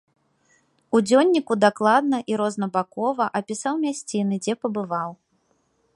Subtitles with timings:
[0.97, 5.11] У дзённіку дакладна і рознабакова апісаў мясціны, дзе пабываў.